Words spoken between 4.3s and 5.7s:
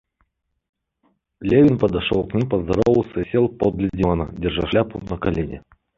держа шляпу на колене.